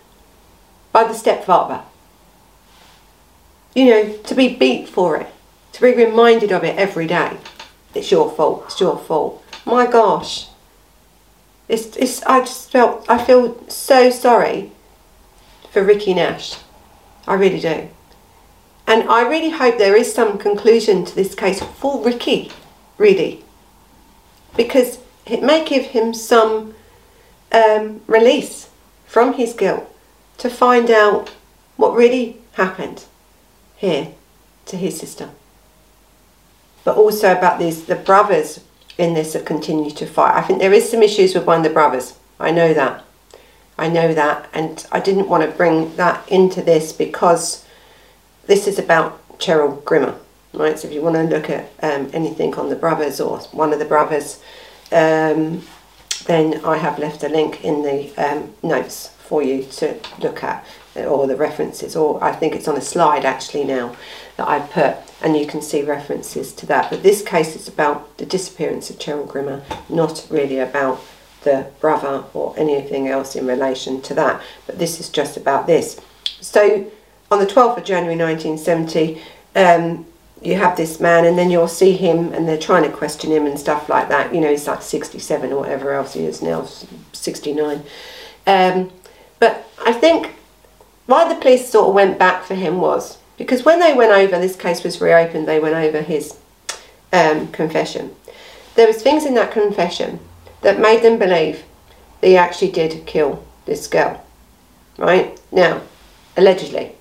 [0.91, 1.83] by the stepfather,
[3.75, 5.27] you know, to be beat for it,
[5.73, 7.37] to be reminded of it every day.
[7.93, 9.43] It's your fault, it's your fault.
[9.65, 10.47] My gosh.
[11.67, 14.71] It's, it's, I just felt, I feel so sorry
[15.71, 16.57] for Ricky Nash.
[17.27, 17.89] I really do.
[18.87, 22.51] And I really hope there is some conclusion to this case for Ricky,
[22.97, 23.43] really.
[24.57, 26.73] Because it may give him some
[27.51, 28.69] um, release
[29.05, 29.95] from his guilt
[30.39, 31.29] to find out
[31.77, 33.05] what really happened
[33.79, 34.09] here
[34.65, 35.29] to his sister.
[36.83, 38.59] But also about these the brothers
[38.97, 40.35] in this that continue to fight.
[40.35, 42.17] I think there is some issues with one of the brothers.
[42.39, 43.03] I know that.
[43.77, 47.65] I know that and I didn't want to bring that into this because
[48.47, 50.19] this is about Cheryl Grimmer,
[50.53, 50.77] right?
[50.77, 53.79] So if you want to look at um, anything on the brothers or one of
[53.79, 54.43] the brothers,
[54.91, 55.63] um,
[56.25, 60.65] then I have left a link in the um, notes for you to look at
[61.05, 63.95] or the references or I think it's on a slide actually now
[64.37, 66.89] that I've put and you can see references to that.
[66.89, 71.01] But this case is about the disappearance of Cheryl Grimmer not really about
[71.43, 74.41] the brother or anything else in relation to that.
[74.65, 75.99] But this is just about this.
[76.41, 76.89] So
[77.31, 79.21] on the 12th of January 1970
[79.55, 80.05] um,
[80.41, 83.45] you have this man and then you'll see him and they're trying to question him
[83.45, 84.33] and stuff like that.
[84.33, 86.65] You know he's like 67 or whatever else he is now
[87.13, 87.83] 69
[88.49, 88.91] um,
[89.39, 90.33] but I think
[91.09, 94.37] why the police sort of went back for him was because when they went over,
[94.37, 96.37] this case was reopened, they went over his
[97.11, 98.13] um, confession.
[98.75, 100.19] There was things in that confession
[100.61, 101.63] that made them believe
[102.21, 104.23] that he actually did kill this girl.
[104.99, 105.39] Right?
[105.51, 105.81] Now,
[106.37, 106.91] allegedly,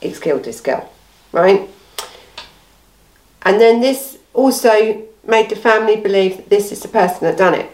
[0.00, 0.92] he's killed this girl.
[1.32, 1.70] Right?
[3.42, 7.54] And then this also made the family believe that this is the person that done
[7.54, 7.70] it.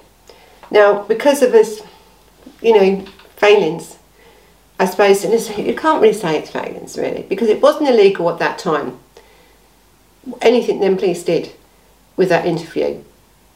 [0.70, 1.82] Now, because of his,
[2.60, 3.04] you know,
[3.36, 3.96] failings
[4.78, 8.58] I suppose, you can't really say it's failings really, because it wasn't illegal at that
[8.58, 8.98] time.
[10.40, 11.52] Anything them police did
[12.16, 13.02] with that interview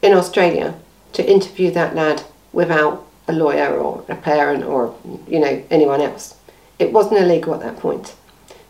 [0.01, 0.75] in Australia
[1.13, 4.95] to interview that lad without a lawyer or a parent or
[5.27, 6.35] you know anyone else.
[6.79, 8.15] It wasn't illegal at that point.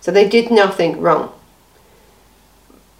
[0.01, 1.33] So they did nothing wrong.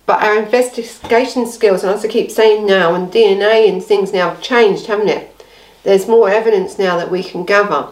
[0.05, 4.29] But our investigation skills, and as I keep saying now, and DNA and things now
[4.29, 5.45] have changed, haven't it?
[5.83, 7.89] There's more evidence now that we can gather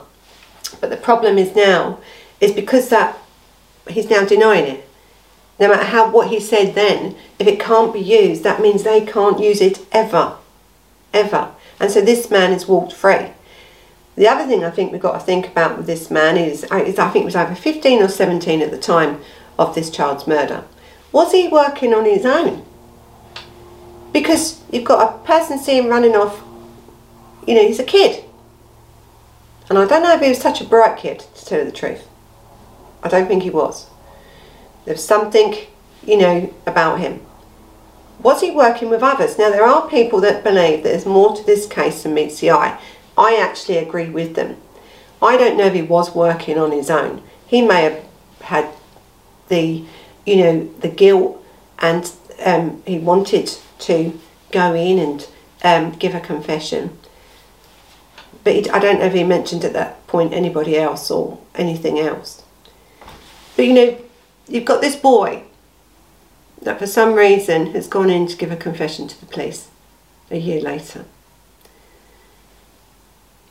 [0.80, 2.00] but the problem is now,
[2.40, 3.18] is because that
[3.90, 4.90] he's now denying it.
[5.60, 9.06] No matter how what he said then, if it can't be used, that means they
[9.06, 10.36] can't use it ever,
[11.14, 11.52] ever.
[11.80, 13.32] And so this man has walked free.
[14.16, 17.00] The other thing I think we've got to think about with this man is, is
[17.00, 19.22] I think it was either 15 or 17 at the time
[19.58, 20.64] of this child's murder.
[21.12, 22.66] Was he working on his own?
[24.12, 26.44] Because you've got a person seen running off,
[27.48, 28.25] you know, he's a kid.
[29.70, 31.72] And I don't know if he was such a bright kid, to tell you the
[31.72, 32.08] truth.
[33.02, 33.88] I don't think he was.
[34.86, 35.56] There's something,
[36.06, 37.22] you know, about him.
[38.22, 39.38] Was he working with others?
[39.38, 42.52] Now, there are people that believe that there's more to this case than meets the
[42.52, 42.80] eye.
[43.18, 44.58] I actually agree with them.
[45.22, 47.24] I don't know if he was working on his own.
[47.48, 48.04] He may have
[48.42, 48.70] had
[49.48, 49.84] the,
[50.26, 51.44] you know, the guilt
[51.80, 52.12] and
[52.44, 54.20] um, he wanted to
[54.52, 55.28] go in and
[55.64, 56.98] um, give a confession
[58.46, 62.00] but he, I don't know if he mentioned at that point anybody else or anything
[62.00, 62.44] else.
[63.58, 63.98] But you know,
[64.48, 65.44] you've got this boy
[66.62, 69.70] that for some reason has gone in to give a confession to the police
[70.30, 71.06] a year later.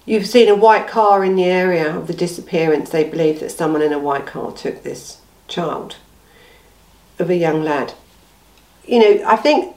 [0.07, 2.90] You've seen a white car in the area of the disappearance.
[2.90, 5.18] They believe that someone in a white car took this
[5.48, 5.96] child
[7.18, 7.94] of a young lad.
[8.87, 9.77] You know, I think,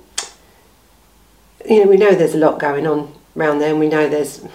[1.68, 4.46] you know, we know there's a lot going on around there and we know there's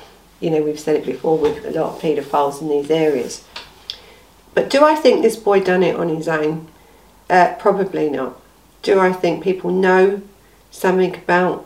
[0.43, 3.45] you know, we've said it before with a lot of paedophiles in these areas.
[4.55, 6.67] But do I think this boy done it on his own?
[7.31, 8.39] Uh, probably not.
[8.83, 10.21] Do I think people know
[10.71, 11.65] something about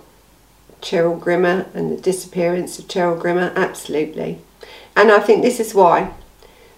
[0.82, 3.52] Cheryl Grimmer and the disappearance of Cheryl Grimmer?
[3.56, 4.38] Absolutely.
[4.94, 6.12] And I think this is why.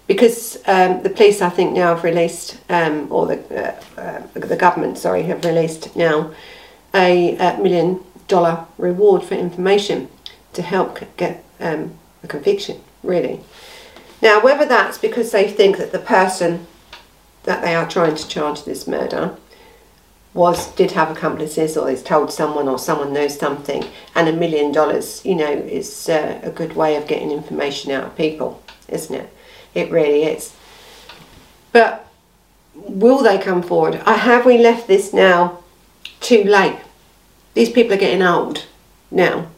[0.07, 4.57] Because um, the police, I think, now have released, um, or the, uh, uh, the
[4.57, 6.33] government, sorry, have released now
[6.95, 10.09] a, a million dollar reward for information
[10.53, 13.41] to help get um, a conviction, really.
[14.21, 16.67] Now, whether that's because they think that the person
[17.45, 19.37] that they are trying to charge this murder
[20.35, 23.85] was did have accomplices or has told someone or someone knows something
[24.15, 28.05] and a million dollars you know is uh, a good way of getting information out
[28.05, 29.33] of people isn't it
[29.75, 30.55] it really is
[31.73, 32.07] but
[32.75, 35.59] will they come forward have we left this now
[36.21, 36.79] too late
[37.59, 38.67] These people are getting old
[39.11, 39.49] now.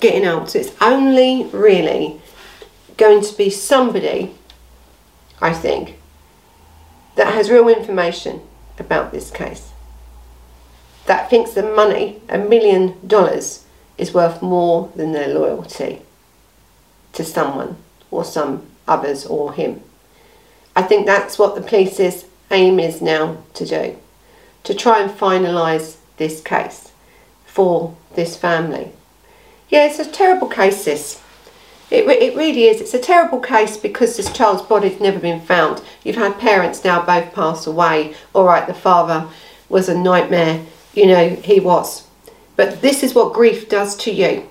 [0.00, 0.50] Getting out.
[0.50, 2.20] So it's only really
[2.96, 4.34] going to be somebody,
[5.40, 5.98] I think,
[7.16, 8.40] that has real information
[8.78, 9.70] about this case.
[11.06, 13.64] That thinks the money, a million dollars,
[13.98, 16.02] is worth more than their loyalty
[17.12, 17.76] to someone
[18.10, 19.82] or some others or him.
[20.74, 23.98] I think that's what the police's aim is now to do,
[24.64, 26.92] to try and finalise this case
[27.44, 28.92] for this family.
[29.70, 31.22] Yeah, it's a terrible case, this.
[31.90, 32.80] It, it really is.
[32.80, 35.82] It's a terrible case because this child's body's never been found.
[36.04, 38.14] You've had parents now both pass away.
[38.32, 39.28] All right, the father
[39.68, 40.64] was a nightmare.
[40.92, 42.06] You know, he was.
[42.56, 44.48] But this is what grief does to you.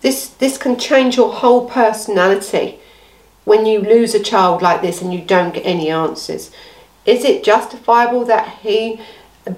[0.00, 2.78] This, this can change your whole personality
[3.44, 6.50] when you lose a child like this and you don't get any answers.
[7.06, 9.00] Is it justifiable that he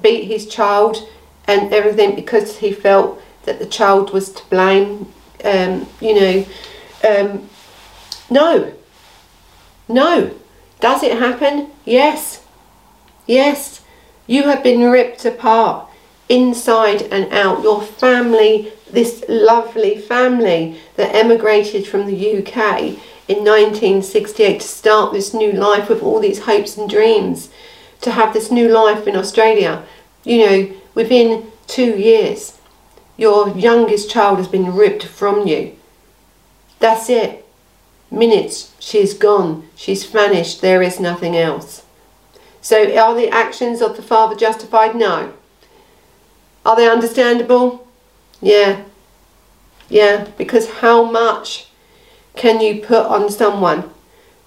[0.01, 1.09] beat his child
[1.47, 5.13] and everything because he felt that the child was to blame?
[5.45, 6.47] Um, you know,
[7.09, 7.49] um,
[8.31, 8.73] no.
[9.89, 10.35] No.
[10.81, 11.71] Does it happen?
[11.85, 12.45] Yes.
[13.27, 13.83] Yes.
[14.27, 15.89] You have been ripped apart
[16.29, 17.63] inside and out.
[17.63, 22.97] Your family, this lovely family that emigrated from the UK
[23.29, 27.51] in 1968 to start this new life with all these hopes and dreams,
[28.01, 29.85] to have this new life in Australia.
[30.25, 32.59] You know, within two years,
[33.23, 35.77] your youngest child has been ripped from you.
[36.81, 37.47] That's it.
[38.11, 41.85] Minutes, she's gone, she's vanished, there is nothing else.
[42.61, 44.97] So are the actions of the father justified?
[44.97, 45.33] No.
[46.67, 47.87] Are they understandable?
[48.41, 48.83] Yeah.
[49.89, 51.69] Yeah, because how much
[52.35, 53.91] can you put on someone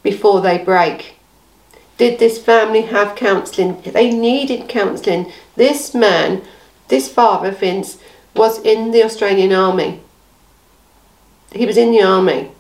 [0.04, 1.16] before they break?
[1.98, 3.82] Did this family have counselling?
[3.82, 5.32] They needed counselling.
[5.56, 6.42] This man,
[6.90, 7.98] this father, Vince,
[8.36, 10.02] was in the Australian Army.
[11.52, 12.52] He was in the Army.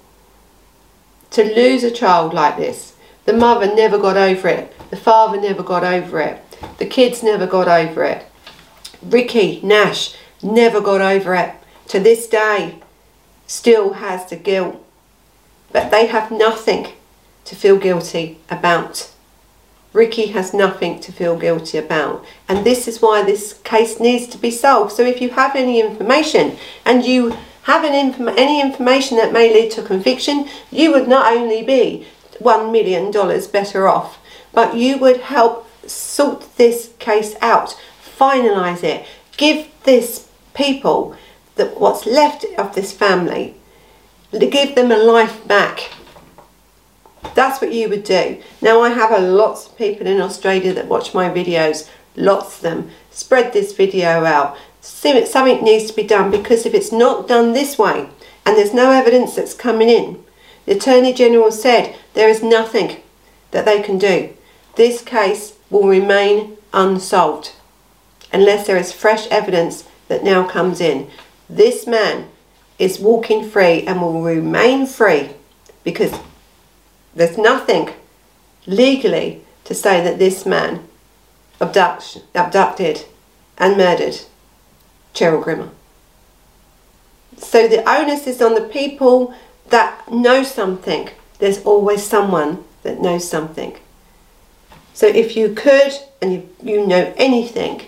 [1.32, 2.95] To lose a child like this,
[3.26, 4.73] the mother never got over it.
[4.89, 6.41] The father never got over it.
[6.78, 8.26] The kids never got over it.
[9.01, 11.53] Ricky Nash never got over it.
[11.88, 12.80] To this day,
[13.47, 14.82] still has the guilt.
[15.71, 16.88] But they have nothing
[17.45, 19.11] to feel guilty about.
[19.95, 22.23] Ricky has nothing to feel guilty about.
[22.49, 24.91] And this is why this case needs to be solved.
[24.91, 29.81] So if you have any information and you have any information that may lead to
[29.81, 32.05] conviction, you would not only be
[32.39, 33.09] $1 million
[33.51, 34.19] better off,
[34.53, 37.75] but you would help sort this case out
[38.17, 39.05] finalise it,
[39.37, 41.15] give this people
[41.55, 43.55] that what's left of this family,
[44.31, 45.89] give them a life back.
[47.34, 48.41] That's what you would do.
[48.61, 52.61] Now I have a lots of people in Australia that watch my videos, lots of
[52.61, 52.91] them.
[53.11, 54.57] Spread this video out.
[54.82, 58.09] See if Something needs to be done because if it's not done this way
[58.45, 60.23] and there's no evidence that's coming in,
[60.65, 63.01] the Attorney General said there is nothing
[63.51, 64.34] that they can do.
[64.76, 67.53] This case will remain unsolved
[68.32, 71.09] unless there is fresh evidence that now comes in.
[71.49, 72.30] This man
[72.78, 75.30] is walking free and will remain free
[75.84, 76.19] because
[77.16, 77.89] there's nothing
[78.68, 80.88] legally to say that this man
[81.61, 83.05] abduct, abducted
[83.57, 84.22] and murdered
[85.13, 85.70] Cheryl Grimmer.
[87.38, 89.34] So the onus is on the people
[89.70, 91.09] that know something.
[91.39, 93.78] There's always someone that knows something.
[94.93, 97.82] So if you could and you, you know anything,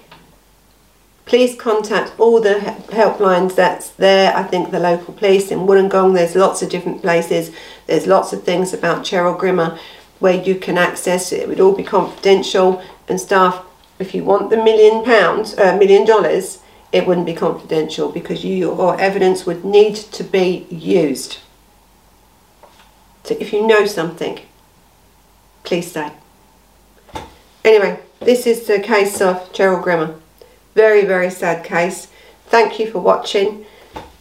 [1.27, 2.55] please contact all the
[2.87, 4.35] helplines that's there.
[4.35, 7.51] I think the local police in Wollongong, there's lots of different places.
[7.85, 9.77] There's lots of things about Cheryl Grimmer
[10.19, 11.41] where you can access it.
[11.41, 13.63] It would all be confidential and staff,
[13.99, 16.59] If you want the million pounds, a uh, million dollars,
[16.91, 21.39] it wouldn't be confidential because you, your evidence would need to be used.
[23.25, 24.39] So if you know something,
[25.65, 26.11] please say.
[27.65, 30.15] Anyway, this is the case of Cheryl Grimmer.
[30.77, 32.07] Very, very sad case.
[32.49, 33.65] Thank you for watching.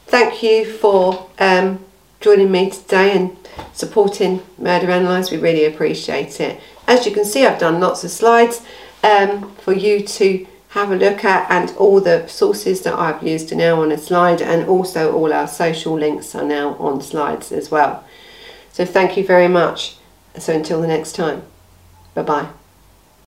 [0.07, 1.85] Thank you for um,
[2.19, 3.37] joining me today and
[3.75, 5.31] supporting Murder Analyze.
[5.31, 6.59] We really appreciate it.
[6.87, 8.63] As you can see, I've done lots of slides
[9.05, 13.53] um, for you to have a look at and all the sources that I've used
[13.53, 17.53] are now on a slide and also all our social links are now on slides
[17.53, 18.03] as well.
[18.73, 19.99] So thank you very much.
[20.39, 21.43] So until the next time,
[22.15, 22.49] bye-bye.